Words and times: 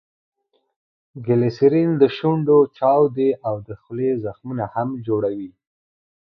ګلیسرین 1.25 1.89
دشونډو 2.03 2.57
چاودي 2.77 3.29
او 3.47 3.55
دخولې 3.67 4.09
زخمونه 4.23 4.65
هم 4.73 4.89
جوړوي. 5.07 5.49